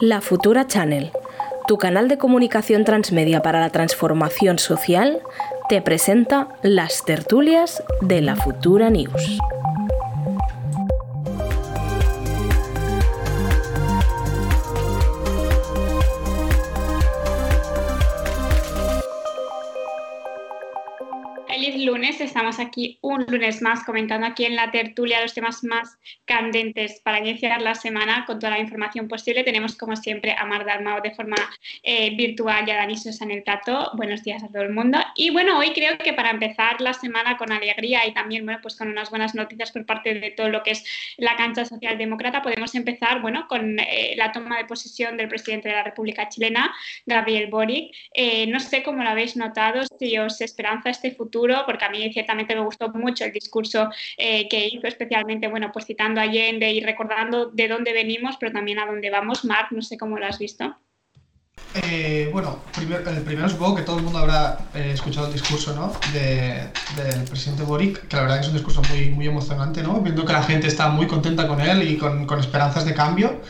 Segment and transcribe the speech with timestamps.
[0.00, 1.10] La Futura Channel,
[1.66, 5.22] tu canal de comunicación transmedia para la transformación social,
[5.68, 9.38] te presenta las tertulias de la Futura News.
[22.58, 27.60] Aquí un lunes más comentando aquí en la tertulia los temas más candentes para iniciar
[27.62, 29.44] la semana con toda la información posible.
[29.44, 31.36] Tenemos como siempre a Mar Dalmao de forma
[31.82, 33.90] eh, virtual y a Dani Sosa en el plato.
[33.94, 34.98] Buenos días a todo el mundo.
[35.14, 38.76] Y bueno, hoy creo que para empezar la semana con alegría y también bueno, pues
[38.76, 40.84] con unas buenas noticias por parte de todo lo que es
[41.16, 45.74] la cancha socialdemócrata, podemos empezar bueno, con eh, la toma de posesión del presidente de
[45.74, 46.74] la República Chilena,
[47.06, 47.94] Gabriel Boric.
[48.12, 52.12] Eh, no sé cómo lo habéis notado, si os esperanza este futuro, porque a mí
[52.12, 56.70] ciertamente me gustó mucho el discurso eh, que hizo, especialmente, bueno, pues citando a Allende
[56.72, 59.44] y recordando de dónde venimos, pero también a dónde vamos.
[59.44, 60.76] Marc, no sé cómo lo has visto.
[61.74, 65.92] Eh, bueno, el primero supongo que todo el mundo habrá eh, escuchado el discurso ¿no?
[66.12, 70.00] del presidente Boric, que la verdad es un discurso muy, muy emocionante, ¿no?
[70.00, 73.40] viendo que la gente está muy contenta con él y con, con esperanzas de cambio.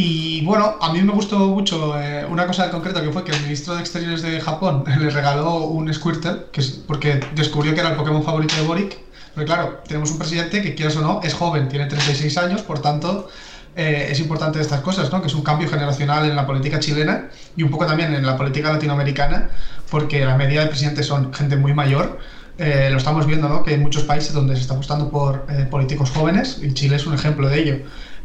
[0.00, 3.42] Y bueno, a mí me gustó mucho eh, una cosa concreta que fue que el
[3.42, 7.88] ministro de Exteriores de Japón le regaló un Squirtle, que es porque descubrió que era
[7.90, 8.96] el Pokémon favorito de Boric.
[9.34, 12.80] Pero claro, tenemos un presidente que, quieras o no, es joven, tiene 36 años, por
[12.80, 13.28] tanto,
[13.74, 15.20] eh, es importante estas cosas, ¿no?
[15.20, 18.36] Que es un cambio generacional en la política chilena y un poco también en la
[18.36, 19.50] política latinoamericana,
[19.90, 22.20] porque la media de presidentes son gente muy mayor.
[22.56, 23.64] Eh, lo estamos viendo, ¿no?
[23.64, 27.14] Que hay muchos países donde se está apostando por políticos jóvenes y Chile es un
[27.14, 27.78] ejemplo de ello.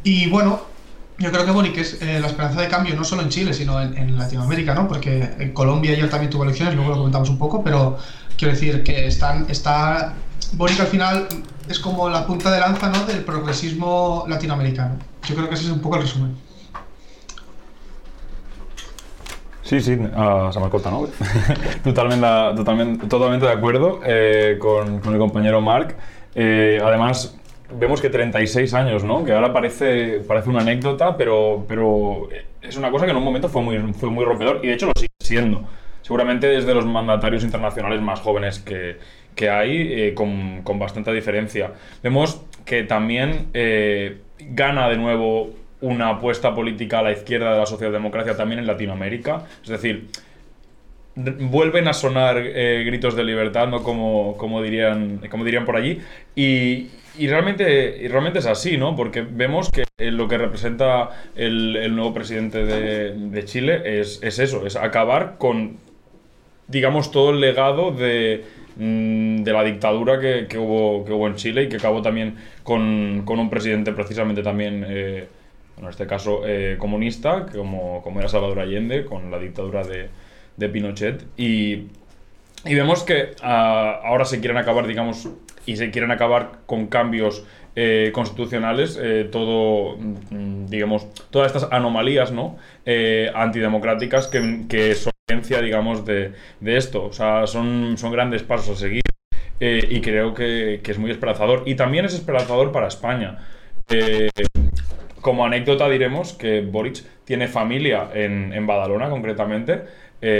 [0.03, 0.72] Y bueno,
[1.19, 3.81] yo creo que Boric es eh, la esperanza de cambio no solo en Chile, sino
[3.81, 4.87] en, Latinoamérica, ¿no?
[4.87, 7.97] Porque en Colombia ayer también tuvo elecciones, luego lo comentamos un poco, pero
[8.37, 10.13] quiero decir que están, está
[10.53, 11.27] Boric al final
[11.69, 13.05] es como la punta de lanza ¿no?
[13.05, 14.95] del progresismo latinoamericano.
[15.27, 16.35] Yo creo que ese es un poco el resumen.
[19.63, 21.07] Sí, sí, uh, se ¿no?
[21.83, 25.95] totalmente, totalmente, de acuerdo eh, con, con, el compañero Marc.
[26.35, 27.35] Eh, además,
[27.77, 29.23] vemos que 36 años, ¿no?
[29.23, 32.29] Que ahora parece, parece una anécdota, pero, pero
[32.61, 34.87] es una cosa que en un momento fue muy, fue muy rompedor y de hecho
[34.87, 35.63] lo sigue siendo.
[36.01, 38.97] Seguramente desde los mandatarios internacionales más jóvenes que,
[39.35, 41.71] que hay, eh, con, con, bastante diferencia.
[42.01, 45.51] Vemos que también eh, gana de nuevo
[45.81, 49.43] una apuesta política a la izquierda de la socialdemocracia también en Latinoamérica.
[49.63, 50.07] Es decir,
[51.15, 53.83] vuelven a sonar eh, gritos de libertad, ¿no?
[53.83, 55.99] Como, como, dirían, como dirían por allí.
[56.35, 58.95] Y, y realmente, y realmente es así, ¿no?
[58.95, 64.65] Porque vemos que lo que representa el, el nuevo presidente de, Chile es, es, eso,
[64.65, 65.77] es acabar con,
[66.67, 68.43] digamos, todo el legado de,
[68.77, 72.35] mm, de la dictadura que, que, hubo, que hubo en Chile y que acabó también
[72.63, 75.27] con, con un presidente precisamente también, eh,
[75.79, 80.09] en este caso, eh, comunista, como, como era Salvador Allende, con la dictadura de,
[80.57, 81.23] de Pinochet.
[81.37, 81.87] Y,
[82.65, 85.29] y vemos que ah, ahora se quieren acabar, digamos,
[85.65, 92.31] y se quieren acabar con cambios eh, constitucionales, eh, todo, mm, digamos, todas estas anomalías,
[92.31, 92.57] ¿no?
[92.85, 95.11] Eh, antidemocráticas que, que son
[95.61, 97.05] digamos, de, de, esto.
[97.05, 99.01] O sea, son, son grandes pasos a seguir
[99.59, 101.63] y creo que, que, es muy esperanzador.
[101.65, 103.39] Y también es esperanzador para España.
[105.23, 109.81] Como anécdota diremos que Boric tiene familia en, en Badalona, concretamente,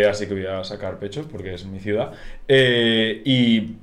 [0.07, 2.11] así que voy a sacar pechos porque es mi ciudad.
[2.47, 3.77] y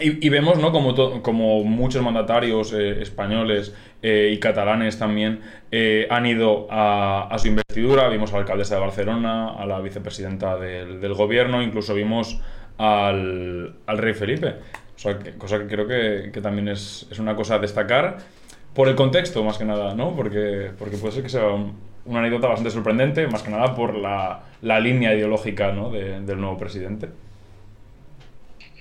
[0.00, 0.72] y, vemos, ¿no?
[0.72, 5.40] Como, como muchos mandatarios eh, españoles eh, y catalanes también
[5.70, 8.08] eh, han ido a, su investidura.
[8.08, 12.40] Vimos a la alcaldesa de Barcelona, a la vicepresidenta del, gobierno, incluso vimos
[12.76, 14.54] al, rey Felipe.
[15.38, 18.16] cosa que creo que, también es, una cosa a destacar
[18.74, 20.14] por el contexto, más que nada, ¿no?
[20.14, 21.46] Porque, porque puede ser que sea
[22.04, 27.08] una anécdota bastante sorprendente, más que nada por la, línea ideológica del nuevo presidente.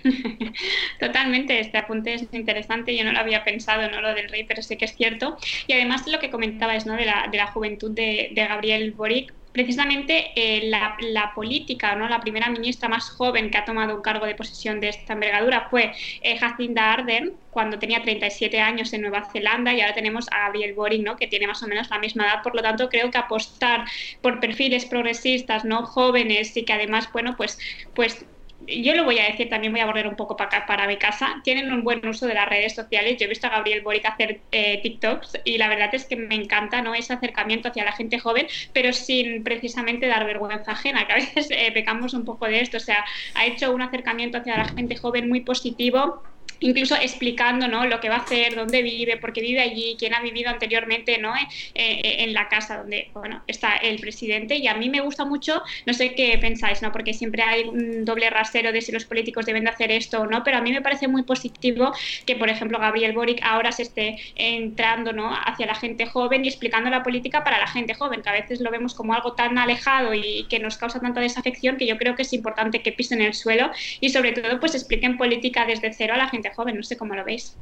[0.99, 4.61] Totalmente, este apunte es interesante, yo no lo había pensado, no lo del rey, pero
[4.61, 5.37] sí que es cierto.
[5.67, 6.95] Y además lo que comentabas ¿no?
[6.95, 12.09] de, la, de la juventud de, de Gabriel Boric, precisamente eh, la, política, ¿no?
[12.09, 15.67] la primera ministra más joven que ha tomado un cargo de posesión de esta envergadura
[15.69, 20.45] fue eh, Jacinda Ardern, cuando tenía 37 años en Nueva Zelanda, y ahora tenemos a
[20.45, 21.15] Gabriel Boric, ¿no?
[21.15, 22.41] que tiene más o menos la misma edad.
[22.41, 23.85] Por lo tanto, creo que apostar
[24.21, 27.59] por perfiles progresistas, no jóvenes, y que además, bueno, pues,
[27.93, 28.25] pues
[28.67, 31.41] yo lo voy a decir, también voy a volver un poco para, para mi casa,
[31.43, 33.17] tienen un buen uso de las redes sociales.
[33.17, 36.35] Yo he visto a Gabriel Boric hacer eh, TikToks y la verdad es que me
[36.35, 36.93] encanta ¿no?
[36.95, 41.47] ese acercamiento hacia la gente joven, pero sin precisamente dar vergüenza ajena, que a veces
[41.51, 42.77] eh, pecamos un poco de esto.
[42.77, 43.03] O sea,
[43.35, 46.23] ha hecho un acercamiento hacia la gente joven muy positivo
[46.63, 47.85] incluso explicando ¿no?
[47.85, 51.17] lo que va a hacer, dónde vive, por qué vive allí, quién ha vivido anteriormente
[51.17, 51.35] ¿no?
[51.35, 51.43] Eh,
[51.75, 54.55] eh, en la casa donde bueno, está el presidente.
[54.55, 56.91] Y a mí me gusta mucho, no sé qué pensáis, ¿no?
[56.91, 60.25] porque siempre hay un doble rasero de si los políticos deben de hacer esto o
[60.25, 61.93] no, pero a mí me parece muy positivo
[62.25, 65.35] que, por ejemplo, Gabriel Boric ahora se esté entrando ¿no?
[65.45, 68.61] hacia la gente joven y explicando la política para la gente joven, que a veces
[68.61, 72.15] lo vemos como algo tan alejado y que nos causa tanta desafección que yo creo
[72.15, 76.13] que es importante que pisen el suelo y sobre todo pues expliquen política desde cero
[76.13, 77.55] a la gente joven, no sé cómo lo veis.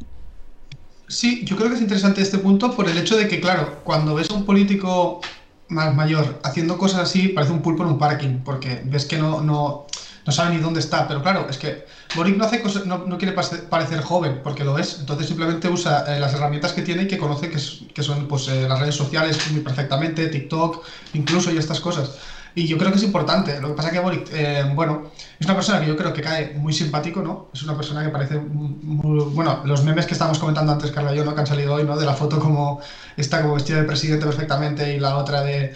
[1.07, 4.15] Sí, yo creo que es interesante este punto por el hecho de que, claro, cuando
[4.15, 5.19] ves a un político
[5.67, 9.41] más mayor haciendo cosas así, parece un pulpo en un parking, porque ves que no,
[9.41, 9.87] no,
[10.25, 11.07] no sabe ni dónde está.
[11.07, 11.85] Pero claro, es que
[12.15, 14.99] Boric no, hace cosas, no, quiere parecer joven, porque lo es.
[14.99, 17.59] Entonces simplemente usa eh, las herramientas que tiene y que conoce, que,
[17.93, 20.83] que son pues, eh, las redes sociales muy perfectamente, TikTok,
[21.13, 22.19] incluso y estas cosas.
[22.55, 23.59] Y yo creo que es importante.
[23.61, 26.21] Lo que pasa es que Boric, eh, bueno, es una persona que yo creo que
[26.21, 27.49] cae muy simpático, ¿no?
[27.53, 31.17] Es una persona que parece muy, bueno, los memes que estábamos comentando antes, Carla y
[31.17, 31.33] yo, ¿no?
[31.33, 31.97] Que han salido hoy, ¿no?
[31.97, 32.79] De la foto como
[33.15, 35.71] está como vestida de presidente perfectamente y la otra de,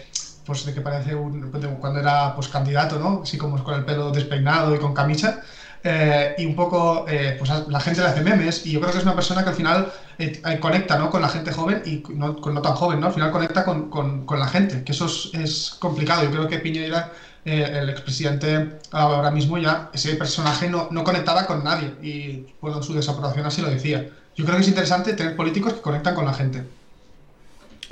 [0.46, 1.50] pues de que parece un,
[1.80, 3.22] cuando era pues candidato, ¿no?
[3.24, 5.40] Así como con el pelo despeinado y con camisa.
[5.88, 8.98] Eh, y un poco, eh, pues la gente le hace memes y yo creo que
[8.98, 11.12] es una persona que al final eh, conecta ¿no?
[11.12, 13.06] con la gente joven y no, no tan joven, ¿no?
[13.06, 16.24] Al final conecta con, con, con la gente, que eso es, complicado.
[16.24, 17.12] Yo creo que Piñera,
[17.46, 22.96] el expresidente, ahora mismo ya, ese personaje no, no conectaba con nadie y bueno, su
[22.96, 24.10] desaprobación así lo decía.
[24.36, 26.64] Yo creo que es interesante tener políticos que conectan con la gente.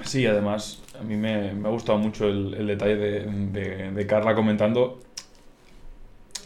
[0.04, 3.19] Sí, además, a mí me, me ha gustado mucho el, detalle de,
[3.51, 5.02] de, de Carla comentando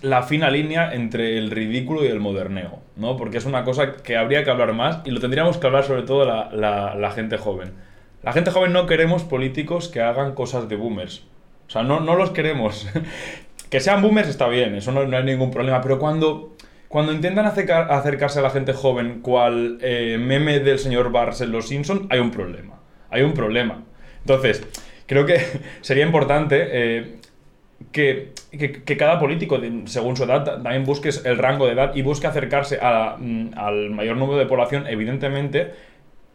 [0.02, 3.18] la fina línea entre el ridículo y el moderneo, ¿no?
[3.18, 6.04] Porque es una cosa que habría que hablar más y lo tendríamos que hablar sobre
[6.04, 7.72] todo la, la, gente joven.
[8.24, 11.24] La gente joven no queremos políticos que hagan cosas de boomers.
[11.68, 12.88] O sea, no, no los queremos.
[13.70, 16.56] que sean boomers está bien, eso no, no hay ningún problema, pero cuando,
[16.88, 21.68] cuando intentan acercarse a la gente joven cual eh, meme del señor Bars en Los
[21.68, 22.76] Simpson, hay un problema.
[23.10, 23.84] Hay un problema.
[24.20, 24.66] Entonces,
[25.06, 25.42] creo que
[25.82, 27.20] sería importante eh,
[27.98, 32.78] que, cada político, según su edad, también busque el rango de edad y busque acercarse
[32.82, 35.72] a, mm, al mayor número de población, evidentemente,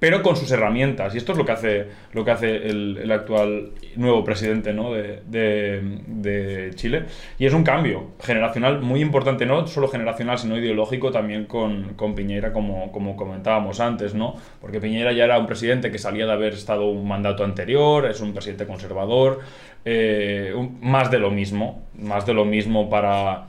[0.03, 1.15] pero con sus herramientas.
[1.15, 4.93] Y esto es lo que hace, lo que hace el, actual nuevo presidente ¿no?
[4.93, 7.05] de, de, Chile.
[7.39, 12.17] Y es un cambio generacional muy importante, no solo generacional, sino ideológico también con, con
[12.17, 14.35] Piñera, como, como comentábamos antes, ¿no?
[14.61, 18.21] Porque Piñera ya era un presidente que salía de haber estado un mandato anterior, es
[18.21, 19.39] un presidente conservador,
[19.85, 23.47] eh, más de lo mismo, más de lo mismo para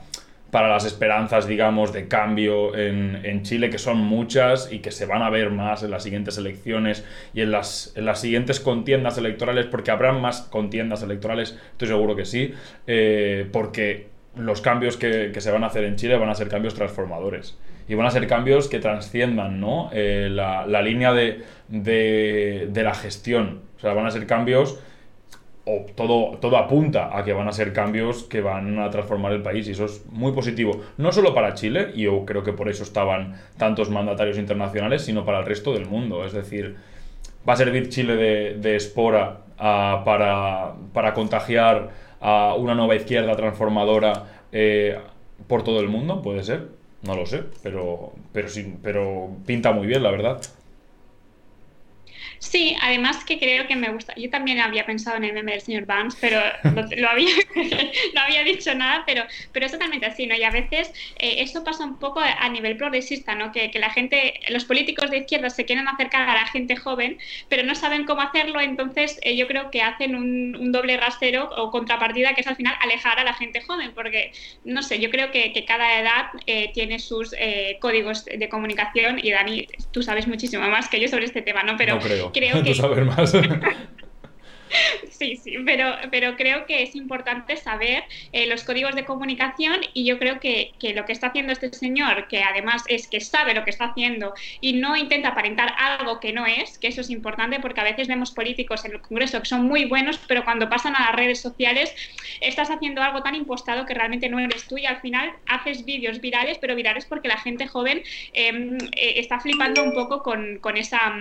[0.54, 5.04] para las esperanzas, digamos, de cambio en, en, Chile, que son muchas y que se
[5.04, 7.04] van a ver más en las siguientes elecciones
[7.34, 12.14] y en las, en las siguientes contiendas electorales, porque habrán más contiendas electorales, estoy seguro
[12.14, 12.54] que sí,
[12.86, 14.06] eh, porque
[14.36, 17.58] los cambios que, que, se van a hacer en Chile van a ser cambios transformadores
[17.88, 19.90] y van a ser cambios que trasciendan ¿no?
[19.92, 24.78] Eh, la, la, línea de, de, de la gestión, o sea, van a ser cambios
[25.96, 29.70] todo, apunta a que van a ser cambios que van a transformar el país y
[29.70, 33.34] eso es muy positivo, no solo para Chile, y yo creo que por eso estaban
[33.56, 36.24] tantos mandatarios internacionales, sino para el resto del mundo.
[36.24, 36.76] Es decir,
[37.48, 41.90] va a servir Chile de, espora ah, para, para, contagiar
[42.20, 44.98] a una nueva izquierda transformadora eh,
[45.46, 46.68] por todo el mundo, puede ser,
[47.02, 50.40] no lo sé, pero, pero, sí, pero pinta muy bien, la verdad.
[52.44, 54.14] Sí, además que creo que me gusta.
[54.16, 56.40] Yo también había pensado en el meme del señor Vance, pero
[56.96, 57.34] lo, había,
[58.14, 60.36] no había dicho nada, pero, pero es totalmente así, ¿no?
[60.36, 63.50] Y a veces eh, esto pasa un poco a nivel progresista, ¿no?
[63.50, 67.18] Que, que, la gente, los políticos de izquierda se quieren acercar a la gente joven,
[67.48, 71.48] pero no saben cómo hacerlo, entonces eh, yo creo que hacen un, un, doble rasero
[71.56, 74.32] o contrapartida que es al final alejar a la gente joven, porque,
[74.64, 79.18] no sé, yo creo que, que cada edad eh, tiene sus eh, códigos de comunicación
[79.22, 81.78] y Dani, tú sabes muchísimo más que yo sobre este tema, ¿no?
[81.78, 82.74] Pero no creo creo que...
[82.74, 83.32] saber más.
[85.10, 90.04] Sí, sí, pero, pero creo que es importante saber eh, los códigos de comunicación y
[90.04, 93.54] yo creo que, que, lo que está haciendo este señor, que además es que sabe
[93.54, 97.10] lo que está haciendo y no intenta aparentar algo que no es, que eso es
[97.10, 100.68] importante porque a veces vemos políticos en el Congreso que son muy buenos, pero cuando
[100.68, 101.94] pasan a las redes sociales
[102.40, 106.20] estás haciendo algo tan impostado que realmente no eres tú y al final haces vídeos
[106.20, 110.76] virales, pero virales porque la gente joven em, eh, está flipando un poco con, con
[110.76, 111.14] esa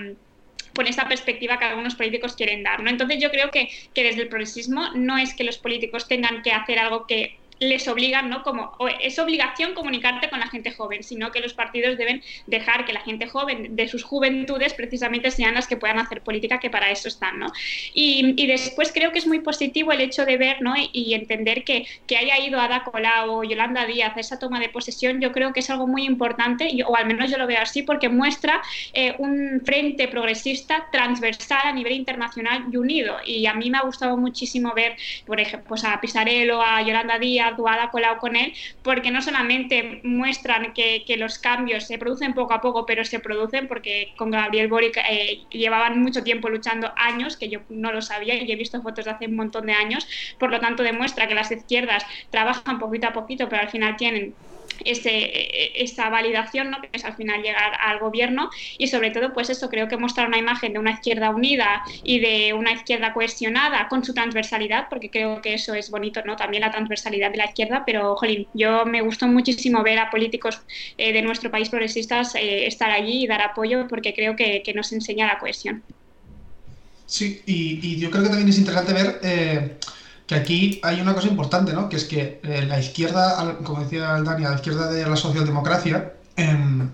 [0.74, 2.82] con esta perspectiva que algunos políticos quieren dar.
[2.82, 2.89] ¿no?
[2.89, 6.51] Entonces yo creo que, que desde el progresismo no es que los políticos tengan que
[6.51, 8.43] hacer algo que les obligan, ¿no?
[8.43, 12.93] Como es obligación comunicarte con la gente joven, sino que los partidos deben dejar que
[12.93, 16.91] la gente joven de sus juventudes precisamente sean las que puedan hacer política, que para
[16.91, 17.48] eso están, ¿no?
[17.93, 20.74] Y, y después creo que es muy positivo el hecho de ver, ¿no?
[20.91, 25.32] Y, entender que, que, haya ido Ada Colau Yolanda Díaz esa toma de posesión, yo
[25.32, 28.62] creo que es algo muy importante, o al menos yo lo veo así, porque muestra
[28.93, 33.17] eh, un frente progresista transversal a nivel internacional y unido.
[33.25, 37.20] Y a mí me ha gustado muchísimo ver, por ejemplo, pues a Pisarello, a Yolanda
[37.20, 41.86] Díaz o a Ada Colau con él, porque no solamente muestran que, que, los cambios
[41.86, 46.24] se producen poco a poco, pero se producen porque con Gabriel Boric eh, llevaban mucho
[46.24, 49.36] tiempo luchando años, que yo no lo sabía y he visto fotos de hace un
[49.36, 50.07] montón de años,
[50.39, 54.33] por lo tanto demuestra que las izquierdas trabajan poquito a poquito, pero al final tienen
[54.86, 56.82] ese, esa validación, ¿no?
[56.82, 60.27] que es al final llegar al gobierno y sobre todo pues eso creo que mostrar
[60.27, 65.10] una imagen de una izquierda unida y de una izquierda cohesionada con su transversalidad, porque
[65.10, 66.36] creo que eso es bonito, ¿no?
[66.36, 70.62] También la transversalidad de la izquierda, pero jolín, yo me gustó muchísimo ver a políticos
[70.98, 74.92] eh, de nuestro país progresistas eh, estar allí y dar apoyo porque creo que, nos
[74.92, 75.84] enseña la cohesión.
[77.06, 79.77] Sí, y, y, yo creo que también es interesante ver eh,
[80.34, 81.90] que aquí hay una cosa importante, ¿no?
[81.90, 86.88] Que es que eh, la izquierda, como decía Dani, la izquierda de la socialdemocracia eh,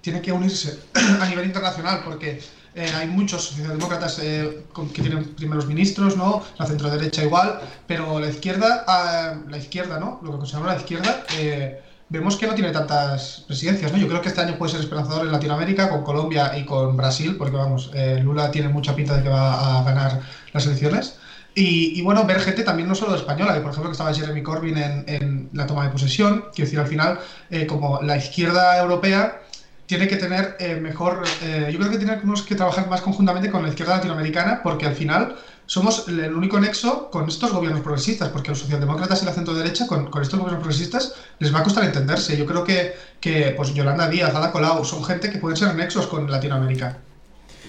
[0.00, 0.78] tiene que unirse
[1.20, 2.40] a nivel internacional porque
[2.74, 6.42] eh, hay muchos socialdemócratas eh, que tienen primeros ministros, ¿no?
[6.58, 10.20] La centroderecha igual, pero la izquierda, ah, la izquierda, ¿no?
[10.22, 13.98] Lo que consideramos la izquierda, eh, vemos que no tiene tantas presidencias, ¿no?
[13.98, 17.36] Yo creo que este año puede ser esperanzador en Latinoamérica, con Colombia y con Brasil,
[17.36, 20.20] porque vamos, eh, Lula tiene mucha pinta de que va a ganar
[20.52, 21.16] las elecciones.
[21.58, 24.42] Y, y, bueno, ver gente también no solo española, que por ejemplo que estaba Jeremy
[24.42, 28.78] Corbyn en, en la toma de posesión, quiero decir, al final, eh, como la izquierda
[28.78, 29.40] europea
[29.86, 33.62] tiene que tener eh, mejor, eh, yo creo que tenemos que trabajar más conjuntamente con
[33.62, 38.50] la izquierda latinoamericana, porque al final somos el único nexo con estos gobiernos progresistas, porque
[38.50, 41.84] los socialdemócratas y la centro derecha, con, con estos gobiernos progresistas, les va a costar
[41.84, 42.36] entenderse.
[42.36, 46.06] Yo creo que, que pues Yolanda Díaz, Ada Colau, son gente que pueden ser nexos
[46.06, 46.98] con Latinoamérica.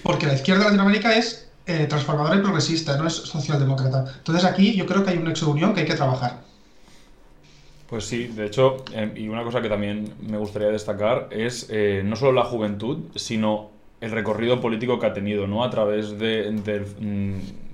[0.02, 4.04] Porque la izquierda de Latinoamérica es eh, transformadora y progresista, no es socialdemócrata.
[4.18, 6.40] Entonces aquí yo creo que hay un nexo de unión que hay que trabajar.
[7.88, 12.02] Pues sí, de hecho, eh, y una cosa que también me gustaría destacar es eh,
[12.04, 13.70] no solo la juventud, sino
[14.00, 15.64] el recorrido político que ha tenido, ¿no?
[15.64, 16.84] A través de, de,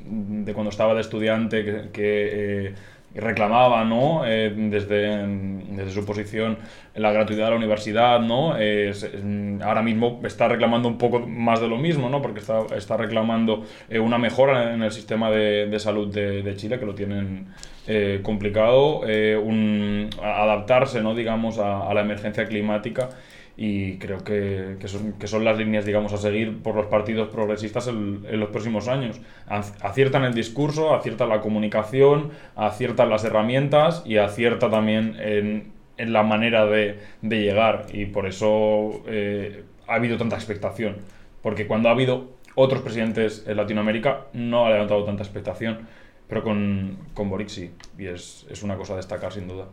[0.04, 2.74] de cuando estaba de estudiante, que, que
[3.14, 4.26] eh, reclamaba, ¿no?
[4.26, 6.58] Eh, desde, desde, su posición
[6.94, 8.56] la gratuidad de la universidad, ¿no?
[8.58, 8.92] Eh,
[9.62, 12.20] ahora mismo está reclamando un poco más de lo mismo, ¿no?
[12.20, 16.78] Porque está, está reclamando eh, una mejora en el sistema de, de salud de, Chile,
[16.78, 17.46] que lo tienen
[18.22, 21.14] complicado, un, adaptarse, ¿no?
[21.14, 23.10] Digamos, a, a la emergencia climática
[23.56, 27.28] y creo que, que, son, que, son, las líneas, digamos, a seguir por los partidos
[27.28, 29.20] progresistas en, en, los próximos años.
[29.46, 36.24] Aciertan el discurso, aciertan la comunicación, aciertan las herramientas y acierta también en, en la
[36.24, 40.96] manera de, de, llegar y por eso eh, ha habido tanta expectación.
[41.40, 45.86] Porque cuando ha habido otros presidentes en Latinoamérica no ha levantado tanta expectación,
[46.26, 49.66] pero con, con Boric sí, y es, es una cosa a destacar sin duda.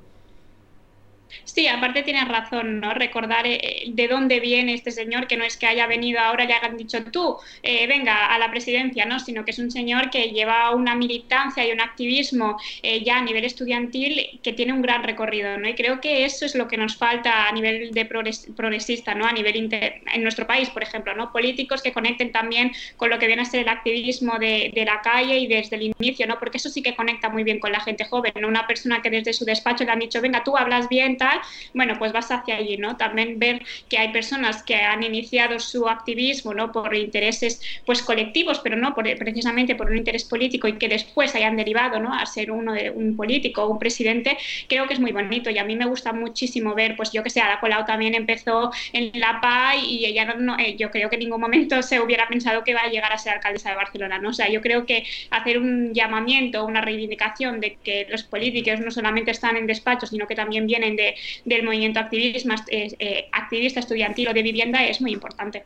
[1.43, 2.93] Sí, aparte tienes razón, ¿no?
[2.93, 6.47] Recordar eh, de dónde viene este señor, que no es que haya venido ahora y
[6.47, 9.19] le hayan dicho tú, eh, venga a la presidencia, ¿no?
[9.19, 13.23] Sino que es un señor que lleva una militancia y un activismo eh, ya a
[13.23, 15.67] nivel estudiantil que tiene un gran recorrido, ¿no?
[15.67, 19.25] Y creo que eso es lo que nos falta a nivel de progres progresista, ¿no?
[19.25, 21.31] A nivel inter en nuestro país, por ejemplo, ¿no?
[21.31, 25.01] Políticos que conecten también con lo que viene a ser el activismo de, de la
[25.01, 26.39] calle y desde el inicio, ¿no?
[26.39, 28.47] Porque eso sí que conecta muy bien con la gente joven, ¿no?
[28.47, 31.39] Una persona que desde su despacho le han dicho, venga, tú hablas bien, tal,
[31.75, 32.97] bueno, pues vas hacia allí, ¿no?
[32.97, 36.71] También ver que hay personas que han iniciado su activismo, ¿no?
[36.71, 41.35] Por intereses, pues, colectivos, pero no por, precisamente por un interés político y que después
[41.35, 42.11] hayan derivado, ¿no?
[42.11, 44.35] A ser uno de un político o un presidente,
[44.67, 47.29] creo que es muy bonito y a mí me gusta muchísimo ver, pues, yo que
[47.29, 51.17] sé, Ada Colau también empezó en la PA y ella no, eh, yo creo que
[51.17, 54.17] en ningún momento se hubiera pensado que iba a llegar a ser alcaldesa de Barcelona,
[54.17, 54.29] ¿no?
[54.29, 58.89] O sea, yo creo que hacer un llamamiento, una reivindicación de que los políticos no
[58.89, 61.10] solamente están en despachos, sino que también vienen de,
[61.45, 65.63] del movimiento eh, activista estudiantil o de vivienda es muy importante.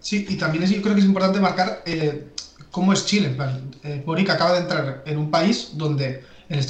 [0.00, 2.28] Sí, y también creo que es importante marcar eh,
[2.70, 3.36] cómo es Chile.
[3.82, 6.62] Eh, Boric acaba de entrar en un país donde el,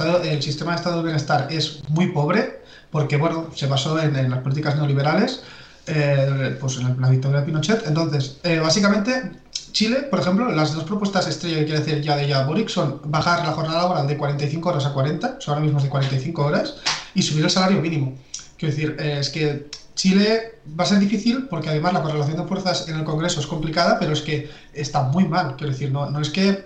[0.42, 4.76] sistema de estado de bienestar es muy pobre, porque bueno, se basó en, las políticas
[4.76, 5.42] neoliberales,
[5.86, 7.86] eh, pues en la, dictadura de Pinochet.
[7.86, 9.30] Entonces, básicamente
[9.72, 13.00] Chile, por ejemplo, las dos propuestas estrella que quiere decir ya de ya Boric son
[13.04, 15.90] bajar la jornada laboral de 45 horas a 40, o sea, ahora mismo es de
[15.90, 16.76] 45 horas,
[17.14, 18.14] y subir el salario mínimo.
[18.56, 22.44] Quiero decir, eh, es que Chile va a ser difícil porque además la correlación de
[22.44, 25.56] fuerzas en el Congreso es complicada, pero es que está muy mal.
[25.56, 26.64] Quiero decir, no, no es que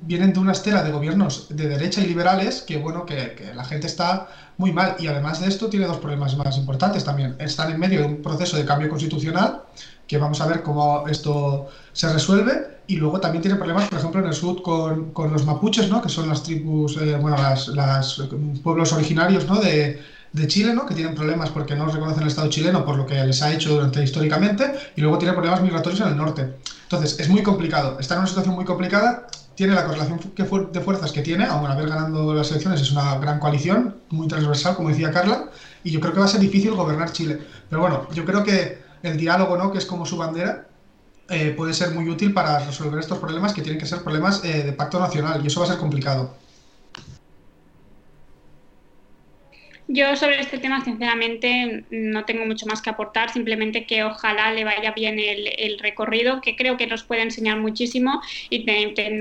[0.00, 3.64] vienen de una estela de gobiernos de derecha y liberales que, bueno, que, que, la
[3.64, 4.96] gente está muy mal.
[4.98, 7.36] Y además de esto tiene dos problemas más importantes también.
[7.38, 9.62] Están en medio de un proceso de cambio constitucional
[10.08, 12.78] que vamos a ver cómo esto se resuelve.
[12.88, 16.00] Y luego también tiene problemas, por ejemplo, en el sur con, con los mapuches, ¿no?
[16.00, 18.22] que son las tribus, eh, bueno, las, las,
[18.62, 19.60] pueblos originarios ¿no?
[19.60, 20.00] de,
[20.32, 20.86] de Chile, ¿no?
[20.86, 23.74] que tienen problemas porque no reconocen el Estado chileno por lo que les ha hecho
[23.74, 26.54] durante históricamente, y luego tiene problemas migratorios en el norte.
[26.84, 27.98] Entonces, es muy complicado.
[28.00, 29.26] Está en una situación muy complicada.
[29.54, 30.20] Tiene la correlación
[30.72, 34.76] de fuerzas que tiene, aun haber ganado las elecciones, es una gran coalición, muy transversal,
[34.76, 35.50] como decía Carla,
[35.84, 37.38] y yo creo que va a ser difícil gobernar Chile.
[37.68, 39.72] Pero bueno, yo creo que el diálogo, ¿no?
[39.72, 40.68] que es como su bandera,
[41.28, 44.62] eh, puede ser muy útil para resolver estos problemas que tienen que ser problemas eh,
[44.62, 46.34] de pacto nacional, y eso va a ser complicado.
[49.90, 54.62] Yo sobre este tema, sinceramente, no tengo mucho más que aportar, simplemente que ojalá le
[54.62, 58.66] vaya bien el, recorrido, que creo que nos puede enseñar muchísimo y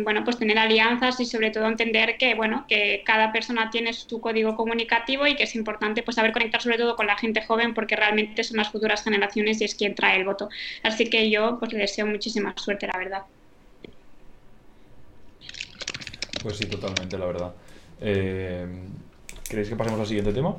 [0.03, 4.19] bueno, pues tener alianzas y sobre todo entender que, bueno, que cada persona tiene su
[4.19, 7.73] código comunicativo y que es importante pues saber conectar sobre todo con la gente joven
[7.73, 10.49] porque realmente son las futuras generaciones y es quien trae el voto.
[10.83, 13.21] Así que yo pues le deseo muchísima suerte, la verdad.
[16.43, 17.55] Pues sí, totalmente, la verdad.
[18.01, 18.67] Eh,
[19.49, 20.55] ¿Queréis que pasemos al siguiente tema?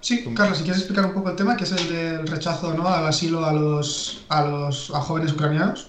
[0.00, 2.86] Sí, Carlos, si quieres explicar un poco el tema, que es el del rechazo ¿no?
[2.86, 5.88] al asilo a los, a los a jóvenes ucranianos.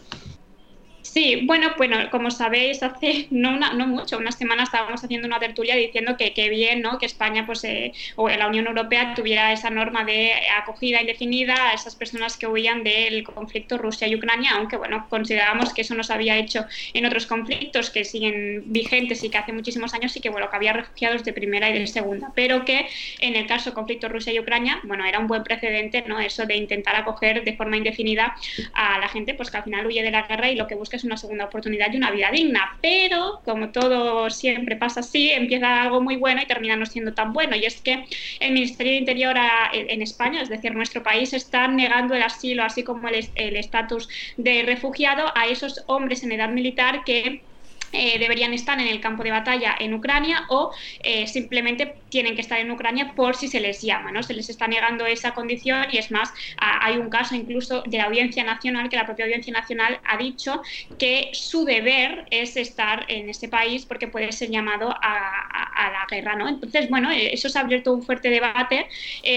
[1.05, 5.39] Sí, bueno, bueno, como sabéis, hace no, una, no mucho, una semana estábamos haciendo una
[5.39, 6.97] tertulia diciendo que, qué bien, ¿no?
[6.97, 11.73] Que España, pues, eh, o la Unión Europea tuviera esa norma de acogida indefinida a
[11.73, 16.03] esas personas que huían del conflicto Rusia y Ucrania, aunque, bueno, considerábamos que eso no
[16.03, 20.21] se había hecho en otros conflictos que siguen vigentes y que hace muchísimos años y
[20.21, 22.87] que, bueno, que había refugiados de primera y de segunda, pero que
[23.19, 26.19] en el caso conflicto Rusia y Ucrania, bueno, era un buen precedente, ¿no?
[26.19, 28.35] Eso de intentar acoger de forma indefinida
[28.73, 30.94] a la gente, pues que al final huye de la guerra y lo que busca
[30.95, 32.77] es una segunda oportunidad y una vida digna.
[32.81, 37.33] Pero, como todo siempre pasa así, empieza algo muy bueno y termina no siendo tan
[37.33, 37.55] bueno.
[37.55, 38.05] Y es que
[38.39, 39.35] el Ministerio de Interior
[39.73, 44.63] en España, es decir, nuestro país, está negando el asilo, así como el estatus de
[44.63, 47.41] refugiado a esos hombres en edad militar que
[47.95, 50.71] eh, deberían estar en el campo de batalla en Ucrania o
[51.01, 54.23] eh, simplemente tienen que estar en Ucrania por si se les llama, ¿no?
[54.23, 58.05] Se les está negando esa condición y es más, hay un caso incluso de la
[58.05, 60.61] Audiencia Nacional, que la propia Audiencia Nacional ha dicho
[60.99, 66.35] que su deber es estar en ese país porque puede ser llamado a, la guerra,
[66.35, 66.47] ¿no?
[66.47, 68.87] Entonces, bueno, eh, eso se ha abierto un fuerte debate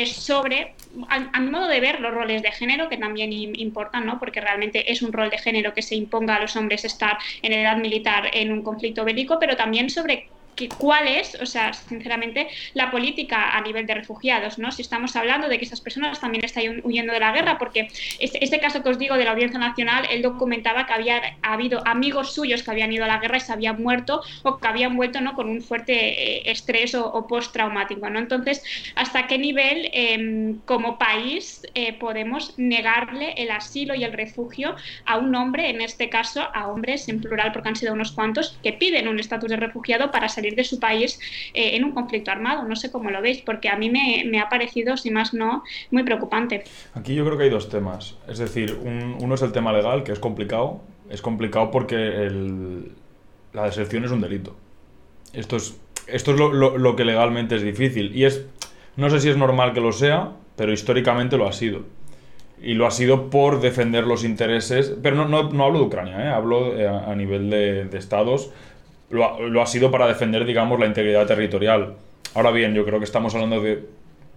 [0.06, 0.74] sobre,
[1.08, 4.18] a, mi modo de ver, los roles de género, que también importan, ¿no?
[4.18, 7.52] Porque realmente es un rol de género que se imponga a los hombres estar en
[7.52, 10.28] edad militar en un conflicto bélico, pero también sobre
[10.66, 14.72] cuál es, o sea, sinceramente, la política a nivel de refugiados, ¿no?
[14.72, 18.42] Si estamos hablando de que esas personas también están huyendo de la guerra, porque este,
[18.42, 22.34] este, caso que os digo de la Audiencia Nacional, él documentaba que había habido amigos
[22.34, 25.20] suyos que habían ido a la guerra y se habían muerto o que habían vuelto,
[25.20, 25.34] ¿no?
[25.34, 28.18] Con un fuerte eh, estrés o, o postraumático, ¿no?
[28.18, 28.64] Entonces,
[28.96, 35.18] ¿hasta qué nivel em, como país eh, podemos negarle el asilo y el refugio a
[35.18, 38.72] un hombre, en este caso a hombres en plural, porque han sido unos cuantos, que
[38.72, 41.18] piden un estatus de refugiado para salir de su país
[41.54, 42.64] eh, en un conflicto armado.
[42.64, 46.02] No sé cómo lo veis, porque a mí me, ha parecido, si más no, muy
[46.02, 46.64] preocupante.
[46.94, 48.16] Aquí yo creo que hay dos temas.
[48.28, 50.80] Es decir, uno es el tema legal, que es complicado.
[51.10, 52.30] Es complicado porque
[53.52, 54.56] la deserción es un delito.
[55.32, 58.14] Esto es, esto es lo, que legalmente es difícil.
[58.14, 58.44] Y es,
[58.96, 61.84] no sé si es normal que lo sea, pero históricamente lo ha sido
[62.60, 66.28] y lo ha sido por defender los intereses, pero no, no, hablo de Ucrania, ¿eh?
[66.28, 68.50] hablo eh, a nivel de, estados
[69.10, 71.94] lo ha, sido para defender, digamos, la integridad territorial.
[72.34, 73.84] Ahora bien, yo creo que estamos hablando de,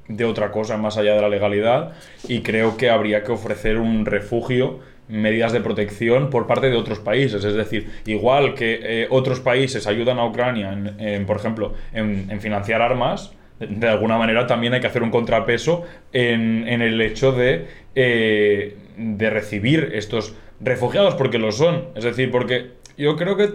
[0.08, 1.94] de otra cosa más allá de la legalidad
[2.28, 7.00] y creo que habría que ofrecer un refugio medidas de protección por parte de otros
[7.00, 7.44] países.
[7.44, 12.82] Es decir, igual que eh, otros países ayudan a Ucrania, en, por ejemplo, en, financiar
[12.82, 18.76] armas, de alguna manera también hay que hacer un contrapeso en, el hecho de, eh,
[18.98, 21.90] de recibir estos refugiados, porque lo son.
[21.96, 23.50] Es decir, porque yo creo que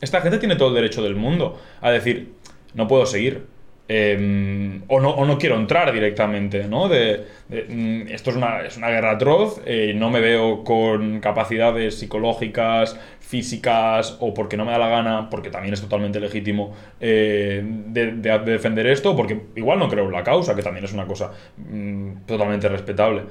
[0.00, 2.32] esta gente tiene todo el derecho del mundo a decir,
[2.74, 3.46] no puedo seguir.
[3.88, 6.88] Em, o, no, o, no, quiero entrar directamente, ¿no?
[6.88, 11.96] De, mm, esto es una, es una, guerra atroz, eh, no me veo con capacidades
[11.96, 17.62] psicológicas, físicas, o porque no me da la gana, porque también es totalmente legítimo eh,
[17.64, 21.30] de, defender esto, porque igual no creo en la causa, que también es una cosa
[21.56, 23.22] mm, totalmente respetable.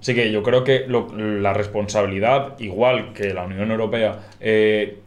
[0.00, 4.98] Así que yo creo que la responsabilidad, igual que la Unión Europea, eh,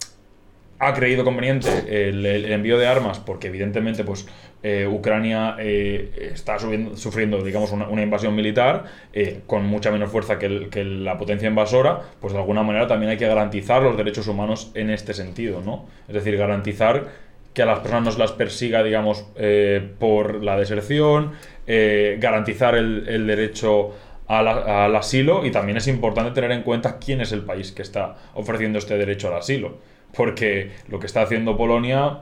[0.79, 4.25] ha creído conveniente el, envío de armas porque evidentemente pues
[4.63, 10.49] eh, Ucrania eh, está sufriendo digamos una, invasión militar eh, con mucha menos fuerza que,
[10.49, 14.89] la potencia invasora pues de alguna manera también hay que garantizar los derechos humanos en
[14.89, 17.07] este sentido no es decir garantizar
[17.53, 19.25] que a las personas no se las persiga digamos
[19.99, 21.33] por la deserción
[22.19, 23.93] garantizar el derecho
[24.29, 28.15] al, asilo y también es importante tener en cuenta quién es el país que está
[28.35, 29.79] ofreciendo este derecho al asilo.
[30.15, 32.19] Porque lo que está haciendo Polonia,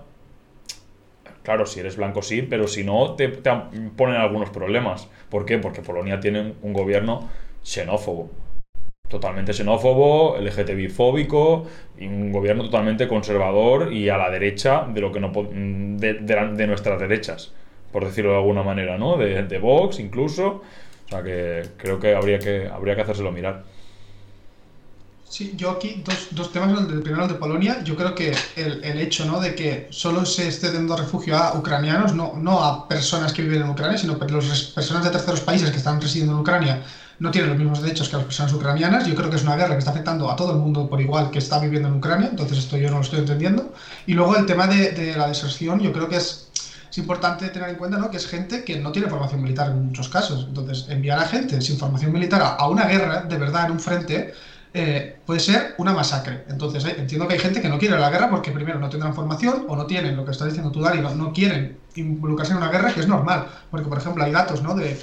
[1.44, 5.08] claro, si eres blanco sí, pero si no, te, ponen algunos problemas.
[5.30, 5.58] ¿Por qué?
[5.58, 7.30] Porque Polonia tiene un gobierno
[7.64, 8.30] xenófobo.
[9.08, 11.66] Totalmente xenófobo, LGTBI-fóbico,
[11.98, 16.68] y un gobierno totalmente conservador y a la derecha de lo que no de, de,
[16.68, 17.54] nuestras derechas,
[17.94, 19.16] por decirlo de alguna manera, ¿no?
[19.16, 20.62] De, de Vox incluso.
[21.06, 23.64] O sea que creo que habría que, habría que hacérselo mirar.
[25.30, 26.72] Sí, yo aquí dos, dos temas.
[26.90, 27.84] El primero, el de Polonia.
[27.84, 29.40] Yo creo que el, el, hecho ¿no?
[29.40, 33.62] de que solo se esté dando refugio a ucranianos, no, no a personas que viven
[33.62, 36.82] en Ucrania, sino que las personas de terceros países que están residiendo en Ucrania
[37.20, 39.06] no tienen los mismos derechos que las personas ucranianas.
[39.06, 41.30] Yo creo que es una guerra que está afectando a todo el mundo por igual
[41.30, 42.28] que está viviendo en Ucrania.
[42.30, 43.74] Entonces, esto yo no lo estoy entendiendo.
[44.06, 46.48] Y luego el tema de, de la deserción, yo creo que es
[46.90, 48.10] es importante tener en cuenta ¿no?
[48.10, 50.46] que es gente que no tiene formación militar en muchos casos.
[50.48, 54.30] Entonces, enviar a gente sin formación militar a, una guerra, de verdad, en un frente,
[54.80, 56.46] eh, puede ser una masacre.
[56.50, 59.16] Entonces, eh, entiendo que hay gente que no quiere la guerra porque primero no tendrán
[59.16, 62.70] formación o no tienen, lo que está diciendo tú, Dari, no, quieren involucrarse en una
[62.70, 63.48] guerra, que es normal.
[63.72, 64.76] Porque, por ejemplo, hay datos ¿no?
[64.76, 65.00] de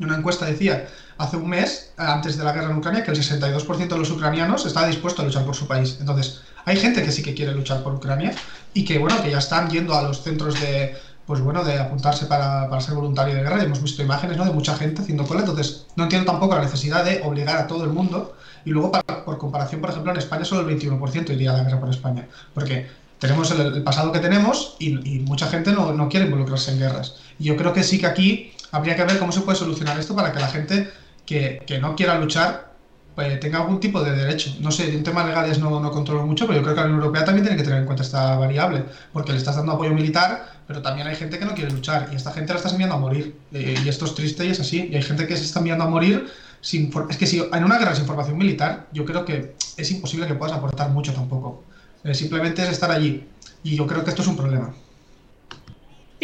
[0.00, 3.88] una encuesta decía hace un mes, antes de la guerra en Ucrania, que el 62%
[3.88, 5.98] de los ucranianos estaba dispuesto a luchar por su país.
[6.00, 8.32] Entonces, hay gente que sí que quiere luchar por Ucrania
[8.72, 10.96] y que, bueno, que ya están yendo a los centros de
[11.26, 13.62] pues bueno, de apuntarse para, para, ser voluntario de guerra.
[13.62, 14.44] Y hemos visto imágenes ¿no?
[14.44, 15.40] de mucha gente haciendo cola.
[15.40, 18.36] Entonces, no entiendo tampoco la necesidad de obligar a todo el mundo.
[18.64, 18.92] Y luego,
[19.24, 22.26] por comparación, por ejemplo, en España solo el 21% iría a la guerra por España.
[22.52, 22.86] Porque
[23.18, 27.16] tenemos el, pasado que tenemos y, y mucha gente no, no, quiere involucrarse en guerras.
[27.38, 30.14] Y yo creo que sí que aquí habría que ver cómo se puede solucionar esto
[30.14, 30.90] para que la gente
[31.26, 32.74] que, que no quiera luchar
[33.14, 34.54] pues, tenga algún tipo de derecho.
[34.60, 37.00] No sé, en temas legales no, no controlo mucho, pero yo creo que la Unión
[37.00, 40.52] Europea también tiene que tener en cuenta esta variable, porque le estás dando apoyo militar,
[40.66, 42.98] pero también hay gente que no quiere luchar y esta gente la estás enviando a
[42.98, 43.36] morir.
[43.52, 44.88] Eh, y esto es triste y es así.
[44.90, 46.26] Y hay gente que se está enviando a morir
[46.64, 46.90] sin...
[47.10, 50.34] Es que si en una guerra sin formación militar, yo creo que es imposible que
[50.34, 51.62] puedas aportar mucho tampoco.
[52.02, 53.28] Eh, simplemente es estar allí.
[53.62, 54.74] Y yo creo que esto es un problema.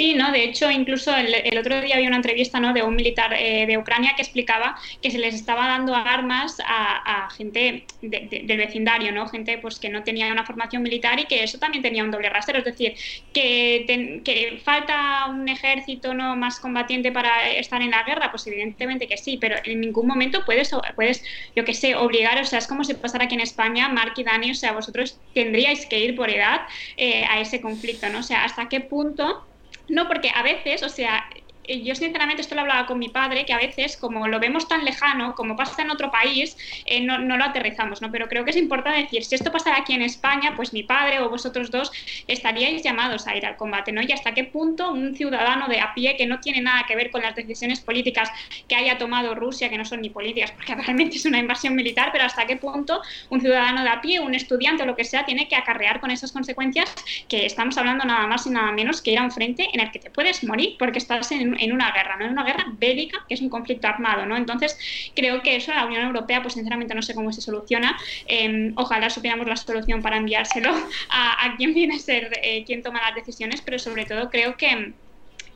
[0.00, 0.32] Sí, ¿no?
[0.32, 2.72] De hecho, incluso el, otro día había una entrevista ¿no?
[2.72, 7.28] de un militar eh, de Ucrania que explicaba que se les estaba dando armas a,
[7.36, 9.28] gente del vecindario, ¿no?
[9.28, 12.30] Gente pues, que no tenía una formación militar y que eso también tenía un doble
[12.30, 12.60] rasero.
[12.60, 12.94] Es decir,
[13.34, 19.06] que, que falta un ejército no más combatiente para estar en la guerra, pues evidentemente
[19.06, 21.22] que sí, pero en ningún momento puedes, puedes
[21.54, 24.24] yo qué sé, obligar, o sea, es como si pasara aquí en España, Mark y
[24.24, 26.62] Dani, o sea, vosotros tendríais que ir por edad
[26.96, 28.20] eh, a ese conflicto, ¿no?
[28.20, 29.44] O sea, hasta qué punto
[29.90, 31.24] no, porque a veces, o sea,
[31.68, 34.84] yo sinceramente esto lo hablaba con mi padre, que a veces como lo vemos tan
[34.84, 38.10] lejano, como pasa en otro país, eh, no, no, lo aterrizamos, ¿no?
[38.10, 41.20] Pero creo que es importante decir, si esto pasara aquí en España, pues mi padre
[41.20, 41.92] o vosotros dos
[42.26, 44.02] estaríais llamados a ir al combate, ¿no?
[44.02, 47.10] Y hasta qué punto un ciudadano de a pie que no tiene nada que ver
[47.10, 48.30] con las decisiones políticas
[48.68, 52.10] que haya tomado Rusia, que no son ni políticas, porque realmente es una invasión militar,
[52.12, 55.24] pero hasta qué punto un ciudadano de a pie, un estudiante o lo que sea,
[55.24, 56.92] tiene que acarrear con esas consecuencias
[57.28, 59.90] que estamos hablando nada más y nada menos que ir a un frente en el
[59.90, 62.24] que te puedes morir porque estás en en una guerra, ¿no?
[62.24, 64.36] En una guerra bélica, que es un conflicto armado, ¿no?
[64.36, 64.78] Entonces,
[65.14, 67.98] creo que eso la Unión Europea, pues sinceramente no sé cómo se soluciona.
[68.26, 70.70] Em, ojalá supiéramos la solución para enviárselo
[71.10, 74.94] a, quien viene a ser eh, quien toma las decisiones, pero sobre todo creo que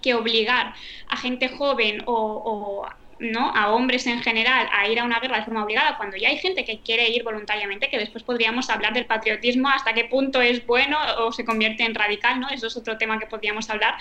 [0.02, 0.74] que obligar
[1.08, 2.86] a gente joven o, o
[3.18, 3.52] ¿no?
[3.54, 6.38] a hombres en general a ir a una guerra de forma obligada, cuando ya hay
[6.38, 10.66] gente que quiere ir voluntariamente, que después podríamos hablar del patriotismo, hasta qué punto es
[10.66, 12.48] bueno o se convierte en radical, ¿no?
[12.48, 13.94] Eso es otro tema que podríamos hablar,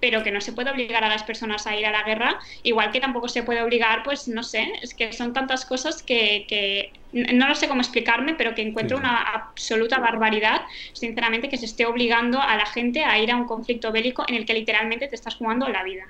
[0.00, 2.90] pero que no se puede obligar a las personas a ir a la guerra, igual
[2.90, 6.92] que tampoco se puede obligar, pues no sé, es que son tantas cosas que, que
[7.12, 11.86] no lo sé cómo explicarme, pero que encuentro una absoluta barbaridad, sinceramente, que se esté
[11.86, 15.14] obligando a la gente a ir a un conflicto bélico en el que literalmente te
[15.14, 16.04] estás jugando la vida.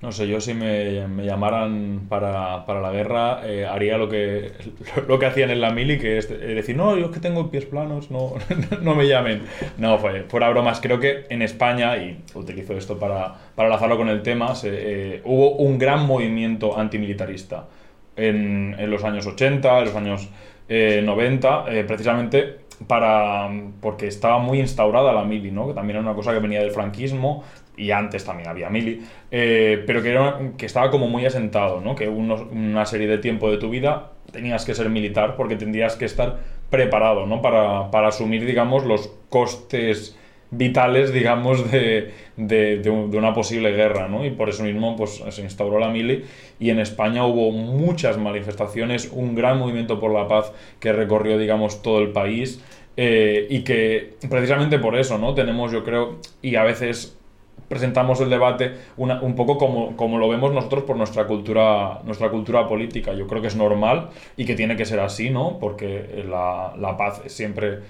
[0.00, 4.52] No sé, yo si me, me llamaran para, para, la guerra, eh, haría lo que,
[5.08, 7.66] lo que hacían en la mili, que es decir, no, yo es que tengo pies
[7.66, 8.34] planos, no,
[8.82, 9.42] no me llamen.
[9.76, 14.08] No, fue, fuera bromas, creo que en España, y utilizo esto para, para enlazarlo con
[14.08, 17.66] el tema, eh, hubo un gran movimiento antimilitarista
[18.14, 20.28] en, en, los años 80, en los años
[20.68, 25.66] 90, eh, precisamente para porque estaba muy instaurada la mili, ¿no?
[25.66, 27.42] que también era una cosa que venía del franquismo,
[27.78, 31.94] y antes también había mili, eh, pero que, era, que estaba como muy asentado, ¿no?
[31.94, 36.04] que una serie de tiempo de tu vida tenías que ser militar porque tendrías que
[36.04, 36.38] estar
[36.70, 37.40] preparado, ¿no?
[37.40, 40.16] Para, para asumir, digamos, los costes
[40.50, 44.24] vitales, digamos, de, de, de, una posible guerra, ¿no?
[44.24, 46.24] Y por eso mismo pues, se instauró la mili
[46.58, 51.82] y en España hubo muchas manifestaciones, un gran movimiento por la paz que recorrió, digamos,
[51.82, 52.62] todo el país
[52.96, 55.34] eh, y que precisamente por eso, ¿no?
[55.34, 57.17] Tenemos, yo creo, y a veces
[57.68, 62.66] presentamos el debate un poco como, como, lo vemos nosotros por nuestra cultura, nuestra cultura
[62.68, 63.12] política.
[63.14, 65.58] Yo creo que es normal y que tiene que ser así, ¿no?
[65.58, 67.80] Porque la, la paz siempre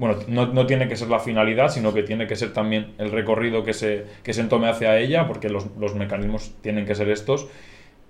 [0.00, 3.10] bueno, no, no, tiene que ser la finalidad, sino que tiene que ser también el
[3.10, 7.48] recorrido que se, que se hacia ella, porque los, los mecanismos tienen que ser estos.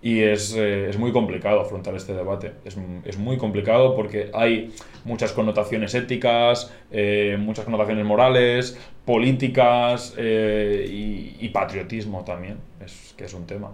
[0.03, 2.55] Y es, eh, es muy complicado afrontar este debate.
[2.65, 11.37] Es, es, muy complicado porque hay muchas connotaciones éticas, eh, muchas connotaciones morales, políticas eh,
[11.39, 13.73] y, patriotismo también, es, que es un tema.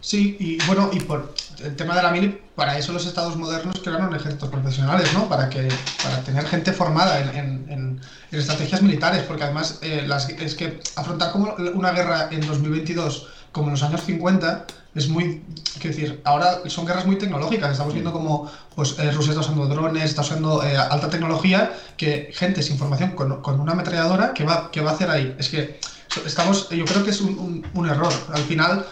[0.00, 3.80] Sí, y bueno, y por el tema de la mili, para eso los estados modernos
[3.82, 5.28] crearon ejércitos profesionales, ¿no?
[5.28, 5.68] Para, que,
[6.02, 8.00] para tener gente formada en, en, en,
[8.32, 13.68] estrategias militares, porque además eh, las, es que afrontar como una guerra en 2022 como
[13.68, 15.42] en los años 50 es muy,
[15.80, 19.66] quiero decir, ahora son guerras muy tecnológicas, estamos viendo como pues, eh, Rusia está usando
[19.66, 24.44] drones, está usando eh, alta tecnología, que gente sin formación con, con, una ametralladora, ¿qué
[24.44, 25.34] va, qué va a hacer ahí?
[25.38, 25.80] Es que
[26.26, 28.12] estamos, yo creo que es un, un, un error.
[28.32, 28.84] Al final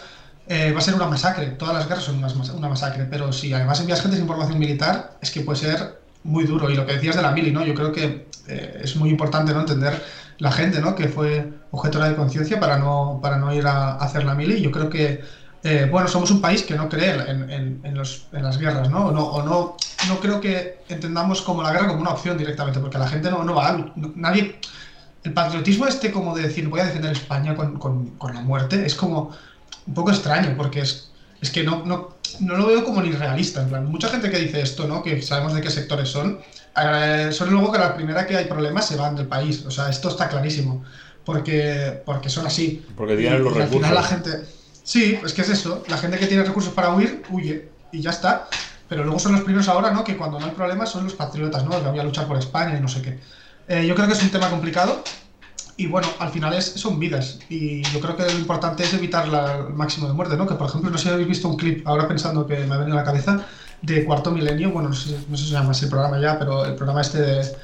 [0.47, 1.47] eh, va a ser una masacre.
[1.51, 5.17] Todas las guerras son una, una, masacre, pero si además envías gente sin información militar,
[5.21, 6.69] es que puede ser muy duro.
[6.69, 7.65] Y lo que decías de la mili, ¿no?
[7.65, 9.61] Yo creo que eh, es muy importante ¿no?
[9.61, 10.01] entender
[10.39, 10.95] la gente ¿no?
[10.95, 14.61] que fue objeto de conciencia para no, para no ir a, a, hacer la mili.
[14.61, 15.21] Yo creo que,
[15.63, 18.89] eh, bueno, somos un país que no cree en, en, en, los, en las guerras,
[18.89, 19.07] ¿no?
[19.07, 19.23] O, ¿no?
[19.23, 23.07] o no, no creo que entendamos como la guerra como una opción directamente, porque la
[23.07, 23.93] gente no, no va a...
[24.15, 24.59] Nadie...
[25.23, 28.83] El patriotismo este como de decir voy a defender España con, con, con la muerte
[28.83, 29.29] es como
[29.85, 31.10] un poco extraño, porque es,
[31.41, 33.63] es que no, no, no, lo veo como ni realista.
[33.63, 35.01] En plan, mucha gente que dice esto, ¿no?
[35.01, 36.39] Que sabemos de qué sectores son,
[36.77, 39.65] eh, son luego que la primera que hay problemas se van del país.
[39.65, 40.83] O sea, esto está clarísimo.
[41.25, 42.85] Porque, porque son así.
[42.95, 43.83] Porque tienen los y recursos.
[43.83, 44.45] Al final la gente.
[44.83, 45.83] Sí, es que es eso.
[45.87, 47.69] La gente que tiene recursos para huir, huye.
[47.91, 48.47] Y ya está.
[48.87, 50.03] Pero luego son los primeros ahora, ¿no?
[50.03, 51.79] Que cuando no hay problemas son los patriotas, ¿no?
[51.79, 53.19] Voy a luchar por España y no sé qué.
[53.67, 55.03] Eh, yo creo que es un tema complicado.
[55.81, 57.39] Y bueno, al final es, son vidas.
[57.49, 60.45] Y yo creo que lo importante es evitar la, el máximo de muerte, ¿no?
[60.45, 62.77] Que por ejemplo, no sé si habéis visto un clip, ahora pensando que me ha
[62.77, 63.43] venido a la cabeza,
[63.81, 66.37] de Cuarto Milenio, bueno, no sé, no sé si se llama así el programa ya,
[66.37, 67.57] pero el programa este de,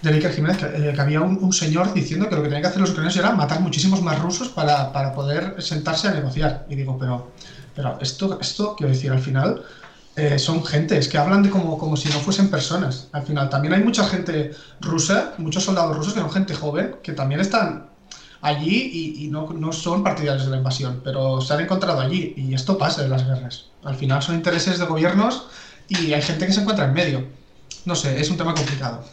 [0.00, 2.80] de Jiménez, que, eh, había un, un, señor diciendo que lo que tenían que hacer
[2.80, 6.64] los ucranianos era matar muchísimos más rusos para, para poder sentarse a negociar.
[6.70, 7.32] Y digo, pero,
[7.74, 9.62] pero esto, esto, quiero decir, al final
[10.18, 13.06] eh, son gente, es que hablan de como, como si no fuesen personas.
[13.12, 14.50] Al final, también hay mucha gente
[14.80, 17.90] rusa, muchos soldados rusos que son gente joven, que también están
[18.40, 22.34] allí y, y no, no, son partidarios de la invasión, pero se han encontrado allí
[22.36, 23.66] y esto pasa en las guerras.
[23.84, 25.46] Al final son intereses de gobiernos
[25.88, 27.24] y hay gente que se encuentra en medio.
[27.84, 29.04] No sé, es un tema complicado.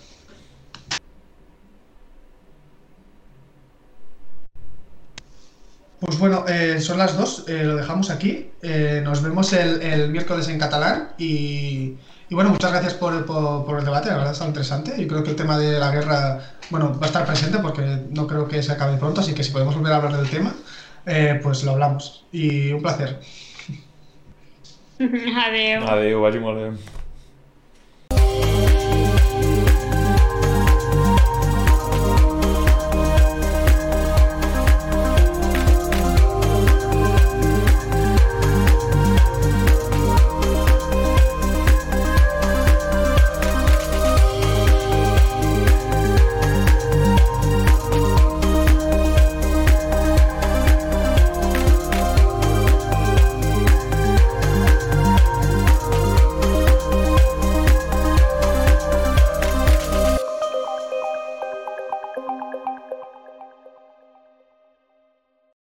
[6.00, 8.50] Pues bueno, eh, son las dos, eh, lo dejamos aquí.
[8.62, 11.94] Eh, nos vemos el, el, miércoles en catalán y,
[12.30, 14.94] y bueno, muchas gracias por, por, por, el debate, la verdad está interesante.
[14.98, 18.28] Y creo que el tema de la guerra, bueno, va a estar presente porque no
[18.28, 20.54] creo que se acabe pronto, así que si podemos volver a hablar del tema,
[21.42, 22.26] pues lo hablamos.
[22.32, 23.20] Y un placer.
[25.00, 25.84] Adeu.
[25.88, 27.04] Adeu, vagi molt bé.